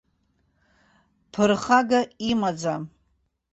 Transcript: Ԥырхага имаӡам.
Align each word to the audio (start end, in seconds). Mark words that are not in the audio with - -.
Ԥырхага 1.31 1.99
имаӡам. 2.29 2.83